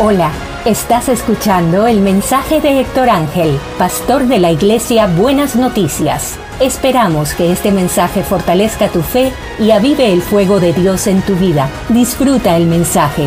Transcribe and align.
Hola, 0.00 0.32
estás 0.64 1.08
escuchando 1.08 1.88
el 1.88 2.00
mensaje 2.00 2.60
de 2.60 2.80
Héctor 2.80 3.10
Ángel, 3.10 3.58
pastor 3.78 4.28
de 4.28 4.38
la 4.38 4.52
iglesia 4.52 5.08
Buenas 5.08 5.56
Noticias. 5.56 6.38
Esperamos 6.60 7.34
que 7.34 7.50
este 7.50 7.72
mensaje 7.72 8.22
fortalezca 8.22 8.92
tu 8.92 9.02
fe 9.02 9.32
y 9.58 9.72
avive 9.72 10.12
el 10.12 10.22
fuego 10.22 10.60
de 10.60 10.72
Dios 10.72 11.08
en 11.08 11.20
tu 11.26 11.34
vida. 11.34 11.68
Disfruta 11.88 12.56
el 12.56 12.66
mensaje. 12.66 13.24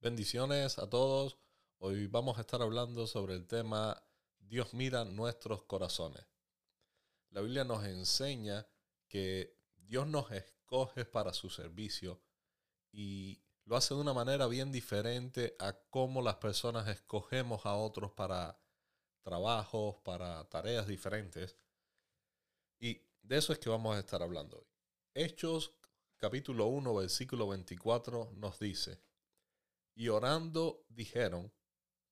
Bendiciones 0.00 0.78
a 0.78 0.88
todos. 0.88 1.36
Hoy 1.80 2.06
vamos 2.06 2.38
a 2.38 2.40
estar 2.40 2.62
hablando 2.62 3.06
sobre 3.06 3.34
el 3.34 3.46
tema 3.46 4.02
Dios 4.38 4.72
mira 4.72 5.04
nuestros 5.04 5.64
corazones. 5.64 6.24
La 7.28 7.42
Biblia 7.42 7.64
nos 7.64 7.84
enseña 7.84 8.66
que 9.06 9.59
Dios 9.90 10.06
nos 10.06 10.30
escoge 10.30 11.04
para 11.04 11.34
su 11.34 11.50
servicio 11.50 12.22
y 12.92 13.42
lo 13.64 13.74
hace 13.74 13.92
de 13.92 14.00
una 14.00 14.14
manera 14.14 14.46
bien 14.46 14.70
diferente 14.70 15.56
a 15.58 15.72
cómo 15.72 16.22
las 16.22 16.36
personas 16.36 16.86
escogemos 16.86 17.66
a 17.66 17.74
otros 17.74 18.12
para 18.12 18.62
trabajos, 19.20 19.96
para 20.04 20.48
tareas 20.48 20.86
diferentes. 20.86 21.56
Y 22.78 23.02
de 23.22 23.38
eso 23.38 23.52
es 23.52 23.58
que 23.58 23.68
vamos 23.68 23.96
a 23.96 23.98
estar 23.98 24.22
hablando 24.22 24.58
hoy. 24.58 24.66
Hechos 25.12 25.74
capítulo 26.18 26.66
1, 26.66 26.94
versículo 26.94 27.48
24 27.48 28.30
nos 28.36 28.60
dice, 28.60 29.02
y 29.96 30.06
orando 30.06 30.84
dijeron, 30.88 31.52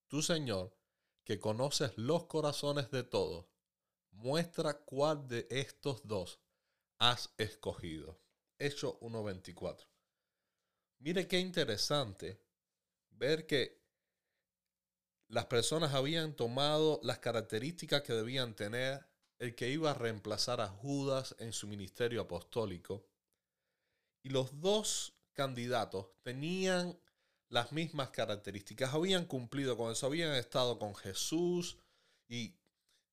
tú 0.08 0.20
Señor, 0.20 0.76
que 1.22 1.38
conoces 1.38 1.96
los 1.96 2.24
corazones 2.24 2.90
de 2.90 3.04
todos, 3.04 3.46
muestra 4.10 4.80
cuál 4.84 5.28
de 5.28 5.46
estos 5.48 6.04
dos 6.08 6.40
has 6.98 7.30
escogido. 7.38 8.18
Hecho 8.58 8.98
1.24. 9.00 9.86
Mire 11.00 11.28
qué 11.28 11.38
interesante 11.38 12.40
ver 13.10 13.46
que 13.46 13.78
las 15.28 15.46
personas 15.46 15.94
habían 15.94 16.34
tomado 16.34 17.00
las 17.02 17.18
características 17.18 18.02
que 18.02 18.14
debían 18.14 18.54
tener 18.54 19.06
el 19.38 19.54
que 19.54 19.68
iba 19.68 19.90
a 19.90 19.94
reemplazar 19.94 20.60
a 20.60 20.68
Judas 20.68 21.36
en 21.38 21.52
su 21.52 21.68
ministerio 21.68 22.22
apostólico. 22.22 23.06
Y 24.24 24.30
los 24.30 24.60
dos 24.60 25.14
candidatos 25.32 26.06
tenían 26.22 26.98
las 27.48 27.72
mismas 27.72 28.10
características, 28.10 28.92
habían 28.92 29.26
cumplido 29.26 29.76
con 29.76 29.92
eso, 29.92 30.06
habían 30.06 30.34
estado 30.34 30.78
con 30.78 30.94
Jesús 30.94 31.78
y 32.28 32.57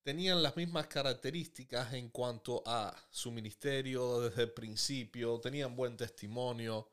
tenían 0.05 0.43
las 0.43 0.55
mismas 0.55 0.85
características 0.85 1.93
en 1.93 2.09
cuanto 2.09 2.61
a 2.63 2.95
su 3.09 3.31
ministerio 3.31 4.21
desde 4.21 4.43
el 4.43 4.51
principio, 4.51 5.39
tenían 5.39 5.75
buen 5.75 5.97
testimonio. 5.97 6.91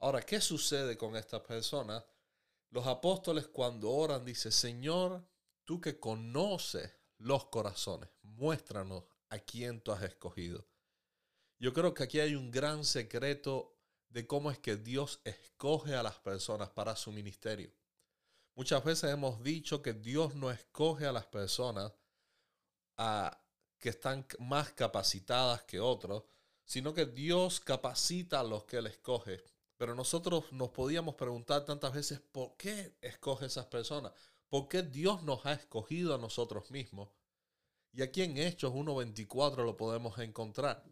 Ahora, 0.00 0.20
¿qué 0.20 0.38
sucede 0.38 0.98
con 0.98 1.16
estas 1.16 1.40
personas? 1.40 2.04
Los 2.68 2.86
apóstoles 2.86 3.46
cuando 3.46 3.90
oran 3.90 4.26
dicen, 4.26 4.52
Señor, 4.52 5.26
tú 5.64 5.80
que 5.80 5.98
conoces 5.98 6.92
los 7.16 7.46
corazones, 7.46 8.10
muéstranos 8.20 9.04
a 9.30 9.38
quién 9.38 9.80
tú 9.80 9.92
has 9.92 10.02
escogido. 10.02 10.68
Yo 11.58 11.72
creo 11.72 11.94
que 11.94 12.02
aquí 12.02 12.20
hay 12.20 12.34
un 12.34 12.50
gran 12.50 12.84
secreto 12.84 13.78
de 14.10 14.26
cómo 14.26 14.50
es 14.50 14.58
que 14.58 14.76
Dios 14.76 15.22
escoge 15.24 15.94
a 15.94 16.02
las 16.02 16.18
personas 16.18 16.68
para 16.68 16.96
su 16.96 17.12
ministerio. 17.12 17.72
Muchas 18.54 18.84
veces 18.84 19.10
hemos 19.10 19.42
dicho 19.42 19.80
que 19.80 19.94
Dios 19.94 20.34
no 20.34 20.50
escoge 20.50 21.06
a 21.06 21.12
las 21.12 21.24
personas 21.24 21.94
que 23.78 23.88
están 23.88 24.26
más 24.38 24.72
capacitadas 24.72 25.64
que 25.64 25.80
otros, 25.80 26.24
sino 26.64 26.94
que 26.94 27.06
Dios 27.06 27.60
capacita 27.60 28.40
a 28.40 28.44
los 28.44 28.64
que 28.64 28.78
Él 28.78 28.86
escoge. 28.86 29.42
Pero 29.76 29.94
nosotros 29.94 30.52
nos 30.52 30.70
podíamos 30.70 31.16
preguntar 31.16 31.64
tantas 31.64 31.92
veces, 31.92 32.20
¿por 32.20 32.56
qué 32.56 32.96
escoge 33.00 33.46
esas 33.46 33.66
personas? 33.66 34.12
¿Por 34.48 34.68
qué 34.68 34.82
Dios 34.82 35.22
nos 35.22 35.44
ha 35.46 35.52
escogido 35.52 36.14
a 36.14 36.18
nosotros 36.18 36.70
mismos? 36.70 37.08
Y 37.92 38.02
aquí 38.02 38.22
en 38.22 38.38
Hechos 38.38 38.72
1.24 38.72 39.64
lo 39.64 39.76
podemos 39.76 40.18
encontrar. 40.18 40.84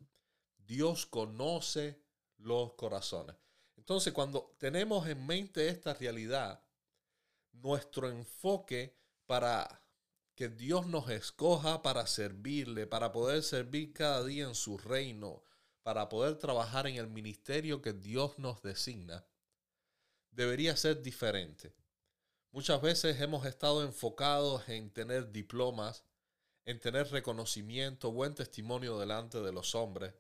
Dios 0.59 1.07
conoce 1.07 2.03
los 2.39 2.75
corazones. 2.75 3.37
Entonces, 3.77 4.13
cuando 4.13 4.55
tenemos 4.59 5.07
en 5.09 5.27
mente 5.27 5.69
esta 5.69 5.95
realidad, 5.95 6.63
nuestro 7.53 8.09
enfoque 8.11 8.97
para 9.27 9.83
que 10.41 10.49
Dios 10.49 10.87
nos 10.87 11.11
escoja 11.11 11.83
para 11.83 12.07
servirle, 12.07 12.87
para 12.87 13.13
poder 13.13 13.43
servir 13.43 13.93
cada 13.93 14.25
día 14.25 14.45
en 14.45 14.55
su 14.55 14.79
reino, 14.79 15.43
para 15.83 16.09
poder 16.09 16.39
trabajar 16.39 16.87
en 16.87 16.97
el 16.97 17.09
ministerio 17.09 17.83
que 17.83 17.93
Dios 17.93 18.39
nos 18.39 18.63
designa, 18.63 19.27
debería 20.31 20.75
ser 20.79 21.03
diferente. 21.03 21.75
Muchas 22.53 22.81
veces 22.81 23.21
hemos 23.21 23.45
estado 23.45 23.85
enfocados 23.85 24.67
en 24.71 24.91
tener 24.91 25.31
diplomas, 25.31 26.05
en 26.65 26.81
tener 26.81 27.11
reconocimiento, 27.11 28.11
buen 28.11 28.35
testimonio 28.35 28.99
delante 28.99 29.43
de 29.43 29.53
los 29.53 29.75
hombres. 29.75 30.15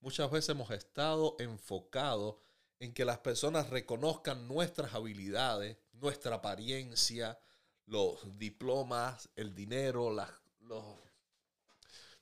Muchas 0.00 0.30
veces 0.30 0.48
hemos 0.48 0.70
estado 0.70 1.36
enfocados 1.38 2.36
en 2.80 2.94
que 2.94 3.04
las 3.04 3.18
personas 3.18 3.68
reconozcan 3.68 4.48
nuestras 4.48 4.94
habilidades, 4.94 5.76
nuestra 5.92 6.36
apariencia, 6.36 7.38
los 7.86 8.38
diplomas, 8.38 9.28
el 9.36 9.54
dinero, 9.54 10.12
las, 10.12 10.30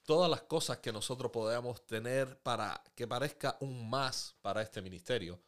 todas 0.04 0.30
las 0.30 0.42
cosas 0.42 0.78
que 0.78 0.92
nosotros 0.92 1.30
podamos 1.30 1.86
tener 1.86 2.38
para 2.40 2.82
que 2.94 3.06
parezca 3.06 3.56
un 3.60 3.88
más 3.88 4.36
para 4.42 4.62
este 4.62 4.82
ministerio. 4.82 5.40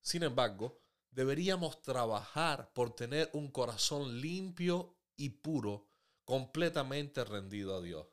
Sin 0.00 0.22
embargo, 0.22 0.80
deberíamos 1.10 1.82
trabajar 1.82 2.72
por 2.72 2.94
tener 2.94 3.30
un 3.32 3.50
corazón 3.50 4.20
limpio 4.20 4.94
y 5.16 5.30
puro, 5.30 5.88
completamente 6.24 7.24
rendido 7.24 7.76
a 7.76 7.80
Dios. 7.80 8.06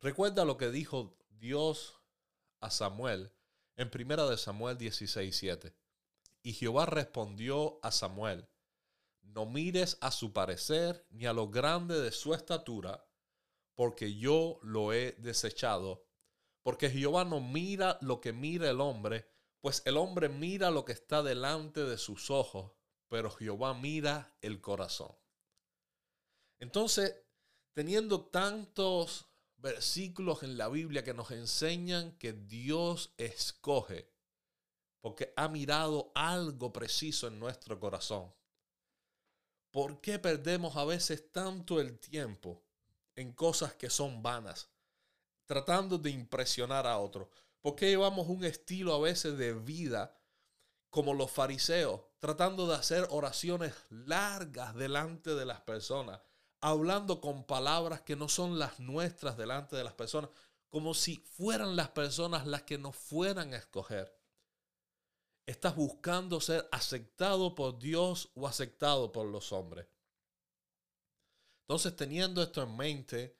Recuerda 0.00 0.44
lo 0.44 0.56
que 0.56 0.70
dijo 0.70 1.16
Dios 1.28 2.00
a 2.60 2.70
Samuel 2.70 3.32
en 3.76 3.90
1 3.92 4.28
de 4.28 4.36
Samuel 4.36 4.78
16:7. 4.78 5.74
Y 6.42 6.54
Jehová 6.54 6.86
respondió 6.86 7.78
a 7.82 7.92
Samuel, 7.92 8.48
no 9.34 9.46
mires 9.46 9.98
a 10.00 10.10
su 10.10 10.32
parecer 10.32 11.06
ni 11.10 11.26
a 11.26 11.32
lo 11.32 11.48
grande 11.48 12.00
de 12.00 12.12
su 12.12 12.34
estatura, 12.34 13.06
porque 13.74 14.16
yo 14.16 14.58
lo 14.62 14.92
he 14.92 15.12
desechado. 15.12 16.06
Porque 16.62 16.90
Jehová 16.90 17.24
no 17.24 17.40
mira 17.40 17.98
lo 18.02 18.20
que 18.20 18.32
mira 18.32 18.68
el 18.68 18.80
hombre, 18.80 19.26
pues 19.60 19.82
el 19.86 19.96
hombre 19.96 20.28
mira 20.28 20.70
lo 20.70 20.84
que 20.84 20.92
está 20.92 21.22
delante 21.22 21.84
de 21.84 21.96
sus 21.96 22.30
ojos, 22.30 22.72
pero 23.08 23.30
Jehová 23.30 23.74
mira 23.74 24.36
el 24.42 24.60
corazón. 24.60 25.14
Entonces, 26.58 27.16
teniendo 27.72 28.26
tantos 28.26 29.26
versículos 29.56 30.42
en 30.42 30.58
la 30.58 30.68
Biblia 30.68 31.04
que 31.04 31.14
nos 31.14 31.30
enseñan 31.30 32.12
que 32.18 32.32
Dios 32.32 33.14
escoge, 33.16 34.12
porque 35.00 35.32
ha 35.36 35.48
mirado 35.48 36.12
algo 36.14 36.72
preciso 36.72 37.26
en 37.26 37.38
nuestro 37.38 37.80
corazón. 37.80 38.32
¿Por 39.70 40.00
qué 40.00 40.18
perdemos 40.18 40.76
a 40.76 40.84
veces 40.84 41.30
tanto 41.30 41.80
el 41.80 41.98
tiempo 41.98 42.62
en 43.14 43.32
cosas 43.32 43.74
que 43.74 43.88
son 43.88 44.22
vanas, 44.22 44.68
tratando 45.46 45.96
de 45.96 46.10
impresionar 46.10 46.86
a 46.86 46.98
otros? 46.98 47.28
¿Por 47.60 47.76
qué 47.76 47.90
llevamos 47.90 48.28
un 48.28 48.44
estilo 48.44 48.94
a 48.94 49.00
veces 49.00 49.36
de 49.38 49.52
vida 49.52 50.16
como 50.90 51.14
los 51.14 51.30
fariseos, 51.30 52.00
tratando 52.18 52.66
de 52.66 52.74
hacer 52.74 53.06
oraciones 53.10 53.74
largas 53.90 54.74
delante 54.74 55.34
de 55.36 55.46
las 55.46 55.60
personas, 55.60 56.20
hablando 56.60 57.20
con 57.20 57.44
palabras 57.44 58.00
que 58.02 58.16
no 58.16 58.28
son 58.28 58.58
las 58.58 58.80
nuestras 58.80 59.36
delante 59.36 59.76
de 59.76 59.84
las 59.84 59.94
personas, 59.94 60.30
como 60.68 60.94
si 60.94 61.16
fueran 61.16 61.76
las 61.76 61.90
personas 61.90 62.46
las 62.46 62.62
que 62.62 62.76
nos 62.76 62.96
fueran 62.96 63.54
a 63.54 63.58
escoger? 63.58 64.19
Estás 65.46 65.74
buscando 65.74 66.40
ser 66.40 66.68
aceptado 66.70 67.54
por 67.54 67.78
Dios 67.78 68.30
o 68.34 68.46
aceptado 68.46 69.10
por 69.10 69.26
los 69.26 69.52
hombres. 69.52 69.86
Entonces, 71.62 71.94
teniendo 71.96 72.42
esto 72.42 72.62
en 72.62 72.76
mente, 72.76 73.36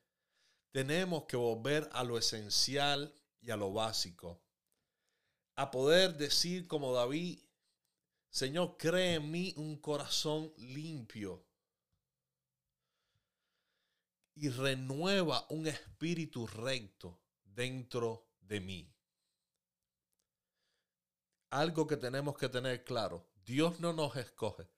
tenemos 0.71 1.25
que 1.25 1.37
volver 1.37 1.89
a 1.93 2.05
lo 2.05 2.17
esencial 2.19 3.15
y 3.41 3.51
a 3.51 3.57
lo 3.57 3.73
básico. 3.73 4.43
A 5.57 5.71
poder 5.71 6.17
decir 6.17 6.67
como 6.67 6.93
David, 6.93 7.41
Señor, 8.31 8.77
cree 8.77 9.15
en 9.15 9.31
mí 9.31 9.53
un 9.57 9.77
corazón 9.79 10.53
limpio 10.57 11.45
y 14.35 14.49
renueva 14.49 15.47
un 15.51 15.67
espíritu 15.67 16.47
recto 16.47 17.21
dentro 17.43 18.29
de 18.41 18.61
mí 18.61 18.95
algo 21.51 21.87
que 21.87 21.97
tenemos 21.97 22.37
que 22.37 22.49
tener 22.49 22.85
claro. 22.85 23.27
Dios 23.45 23.81
no 23.81 23.93
nos 23.93 24.17
escoge 24.17 24.69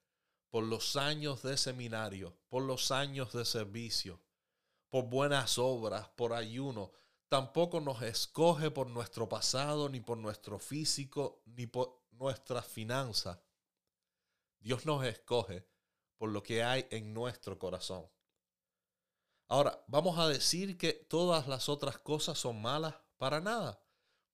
por 0.50 0.64
los 0.64 0.96
años 0.96 1.42
de 1.42 1.56
seminario, 1.56 2.36
por 2.48 2.62
los 2.62 2.90
años 2.90 3.32
de 3.32 3.44
servicio, 3.44 4.20
por 4.90 5.04
buenas 5.04 5.58
obras, 5.58 6.08
por 6.10 6.32
ayuno. 6.32 6.92
tampoco 7.28 7.80
nos 7.80 8.02
escoge 8.02 8.70
por 8.70 8.88
nuestro 8.88 9.26
pasado, 9.26 9.88
ni 9.88 10.00
por 10.00 10.18
nuestro 10.18 10.58
físico, 10.58 11.42
ni 11.46 11.66
por 11.66 12.02
nuestras 12.10 12.66
finanzas. 12.66 13.38
Dios 14.60 14.84
nos 14.84 15.02
escoge 15.06 15.66
por 16.18 16.28
lo 16.28 16.42
que 16.42 16.62
hay 16.62 16.86
en 16.90 17.14
nuestro 17.14 17.58
corazón. 17.58 18.06
Ahora, 19.48 19.82
¿vamos 19.86 20.18
a 20.18 20.28
decir 20.28 20.76
que 20.76 20.92
todas 20.92 21.48
las 21.48 21.68
otras 21.68 21.98
cosas 21.98 22.38
son 22.38 22.60
malas? 22.60 22.94
Para 23.16 23.40
nada. 23.40 23.82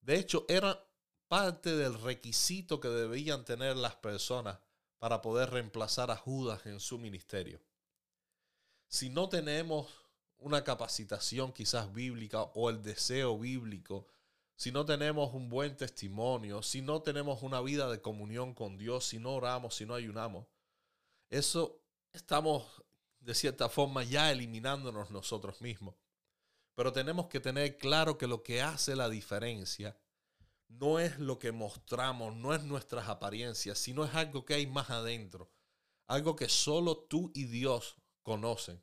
De 0.01 0.17
hecho, 0.19 0.45
era 0.49 0.88
parte 1.29 1.77
del 1.77 2.01
requisito 2.01 2.81
que 2.81 2.89
debían 2.89 3.45
tener 3.45 3.77
las 3.77 3.95
personas 3.97 4.59
para 4.99 5.23
poder 5.23 5.51
reemplazar 5.51 6.11
a 6.11 6.17
Judas 6.17 6.67
en 6.67 6.81
su 6.81 6.99
ministerio. 6.99 7.61
Si 8.89 9.11
no 9.11 9.29
tenemos 9.29 9.87
una 10.39 10.65
capacitación 10.65 11.53
quizás 11.53 11.93
bíblica 11.93 12.43
o 12.55 12.71
el 12.71 12.83
deseo 12.83 13.39
bíblico, 13.39 14.07
si 14.57 14.73
no 14.73 14.85
tenemos 14.85 15.35
un 15.35 15.49
buen 15.49 15.77
testimonio, 15.77 16.63
si 16.63 16.81
no 16.81 17.03
tenemos 17.03 17.43
una 17.43 17.61
vida 17.61 17.89
de 17.91 18.01
comunión 18.01 18.55
con 18.55 18.77
Dios, 18.77 19.05
si 19.07 19.19
no 19.19 19.35
oramos, 19.35 19.77
si 19.77 19.87
no 19.87 19.95
ayunamos, 19.95 20.47
eso 21.31 21.81
estamos 22.13 22.65
de 23.21 23.35
cierta 23.35 23.69
forma 23.69 24.03
ya 24.03 24.33
eliminándonos 24.33 25.11
nosotros 25.11 25.61
mismos. 25.61 25.95
Pero 26.75 26.93
tenemos 26.93 27.27
que 27.27 27.41
tener 27.41 27.77
claro 27.77 28.17
que 28.17 28.27
lo 28.27 28.43
que 28.43 28.63
hace 28.63 28.97
la 28.97 29.09
diferencia 29.09 29.97
no 30.69 30.99
es 30.99 31.19
lo 31.19 31.39
que 31.39 31.53
mostramos, 31.53 32.37
no 32.37 32.55
es 32.55 32.63
nuestras 32.63 33.09
apariencias, 33.09 33.79
sino 33.79 34.05
es 34.05 34.15
algo 34.15 34.45
que 34.45 34.55
hay 34.55 34.67
más 34.67 34.91
adentro, 34.91 35.51
algo 36.07 36.37
que 36.37 36.49
solo 36.49 36.99
tú 36.99 37.33
y 37.35 37.45
Dios 37.45 37.97
conocen, 38.23 38.83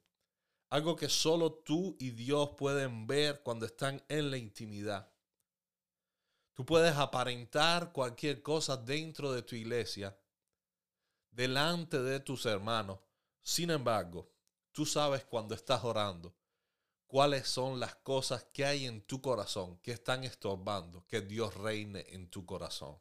algo 0.69 0.95
que 0.95 1.09
solo 1.09 1.53
tú 1.53 1.95
y 1.99 2.11
Dios 2.11 2.51
pueden 2.57 3.07
ver 3.07 3.41
cuando 3.43 3.65
están 3.65 4.03
en 4.09 4.31
la 4.31 4.37
intimidad. 4.37 5.11
Tú 6.53 6.65
puedes 6.65 6.95
aparentar 6.95 7.91
cualquier 7.91 8.41
cosa 8.41 8.77
dentro 8.77 9.31
de 9.31 9.43
tu 9.43 9.55
iglesia, 9.55 10.17
delante 11.29 12.01
de 12.01 12.19
tus 12.19 12.45
hermanos. 12.45 12.99
Sin 13.41 13.69
embargo, 13.69 14.31
tú 14.71 14.85
sabes 14.85 15.25
cuando 15.25 15.53
estás 15.53 15.83
orando 15.83 16.35
cuáles 17.07 17.47
son 17.47 17.79
las 17.79 17.95
cosas 17.95 18.45
que 18.51 18.65
hay 18.65 18.85
en 18.85 19.01
tu 19.01 19.21
corazón 19.21 19.77
que 19.77 19.91
están 19.91 20.23
estorbando 20.23 21.05
que 21.07 21.21
Dios 21.21 21.53
reine 21.55 22.05
en 22.09 22.29
tu 22.29 22.45
corazón. 22.45 22.99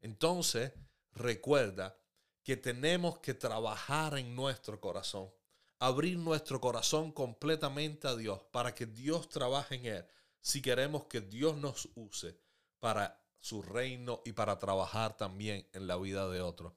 Entonces, 0.00 0.72
recuerda 1.12 1.96
que 2.42 2.56
tenemos 2.56 3.18
que 3.18 3.34
trabajar 3.34 4.18
en 4.18 4.34
nuestro 4.34 4.80
corazón, 4.80 5.30
abrir 5.78 6.18
nuestro 6.18 6.60
corazón 6.60 7.12
completamente 7.12 8.08
a 8.08 8.16
Dios 8.16 8.40
para 8.50 8.74
que 8.74 8.86
Dios 8.86 9.28
trabaje 9.28 9.76
en 9.76 9.86
él 9.86 10.06
si 10.40 10.60
queremos 10.60 11.04
que 11.04 11.20
Dios 11.20 11.56
nos 11.56 11.88
use 11.94 12.36
para 12.80 13.24
su 13.38 13.62
reino 13.62 14.22
y 14.24 14.32
para 14.32 14.58
trabajar 14.58 15.16
también 15.16 15.68
en 15.72 15.86
la 15.86 15.96
vida 15.96 16.28
de 16.28 16.40
otros. 16.40 16.72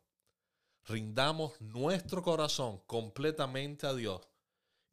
Rindamos 0.86 1.60
nuestro 1.62 2.22
corazón 2.22 2.80
completamente 2.86 3.88
a 3.88 3.94
Dios 3.94 4.22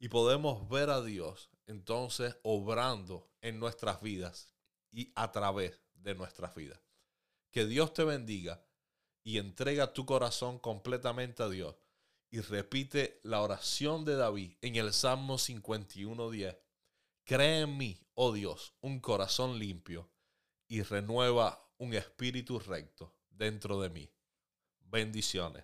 y 0.03 0.09
podemos 0.09 0.67
ver 0.67 0.89
a 0.89 1.01
Dios 1.01 1.49
entonces 1.65 2.35
obrando 2.43 3.31
en 3.39 3.57
nuestras 3.57 4.01
vidas 4.01 4.53
y 4.91 5.13
a 5.15 5.31
través 5.31 5.79
de 5.93 6.13
nuestras 6.13 6.53
vidas. 6.55 6.81
Que 7.51 7.65
Dios 7.65 7.93
te 7.93 8.03
bendiga 8.03 8.67
y 9.23 9.37
entrega 9.37 9.93
tu 9.93 10.05
corazón 10.05 10.59
completamente 10.59 11.41
a 11.41 11.47
Dios 11.47 11.77
y 12.29 12.41
repite 12.41 13.21
la 13.23 13.39
oración 13.39 14.03
de 14.03 14.17
David 14.17 14.57
en 14.59 14.75
el 14.75 14.91
Salmo 14.91 15.35
51.10. 15.35 16.59
Cree 17.23 17.61
en 17.61 17.77
mí, 17.77 18.05
oh 18.13 18.33
Dios, 18.33 18.73
un 18.81 18.99
corazón 18.99 19.57
limpio 19.57 20.11
y 20.67 20.81
renueva 20.81 21.65
un 21.77 21.93
espíritu 21.93 22.59
recto 22.59 23.15
dentro 23.29 23.79
de 23.79 23.89
mí. 23.89 24.11
Bendiciones. 24.81 25.63